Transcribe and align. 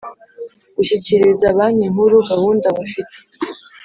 gushyikiriza 0.75 1.55
Banki 1.57 1.87
Nkuru 1.93 2.15
gahunda 2.29 2.67
bafite 2.77 3.15